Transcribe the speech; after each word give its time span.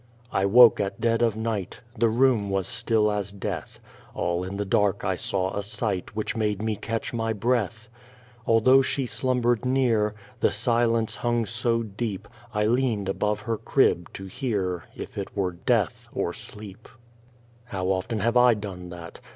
I 0.31 0.45
woke 0.47 0.79
at 0.79 0.99
dead 0.99 1.21
of 1.21 1.37
night; 1.37 1.81
The 1.95 2.09
room 2.09 2.49
was 2.49 2.65
still 2.65 3.11
as 3.11 3.31
death; 3.31 3.77
All 4.15 4.43
in 4.43 4.57
the 4.57 4.65
dark 4.65 5.03
I 5.05 5.13
saw 5.15 5.55
a 5.55 5.61
sight 5.61 6.15
Which 6.15 6.35
made 6.35 6.59
me 6.59 6.75
catch 6.75 7.13
my 7.13 7.33
breath. 7.33 7.87
Although 8.47 8.81
she 8.81 9.05
slumbered 9.05 9.63
near, 9.63 10.15
The 10.39 10.49
silence 10.49 11.17
hung 11.17 11.45
so 11.45 11.83
deep, 11.83 12.27
I 12.51 12.65
leaned 12.65 13.09
above 13.09 13.41
her 13.41 13.57
crib 13.57 14.11
to 14.13 14.25
hear 14.25 14.85
If 14.95 15.19
it 15.19 15.37
were 15.37 15.51
death 15.51 16.09
or 16.11 16.33
sleep. 16.33 16.87
16 16.87 16.89
The 16.89 16.89
Child 16.89 17.65
Face 17.65 17.71
How 17.73 17.87
often 17.89 18.21
I 18.21 18.23
have 18.49 18.59
done 18.61 18.89
that 18.89 19.19